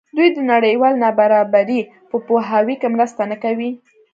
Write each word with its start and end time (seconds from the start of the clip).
دوی 0.17 0.29
د 0.33 0.39
نړیوالې 0.51 1.01
نابرابرۍ 1.05 1.79
په 2.09 2.17
پوهاوي 2.27 2.75
کې 2.81 2.87
مرسته 2.95 3.21
نه 3.31 3.37
کوي. 3.43 3.71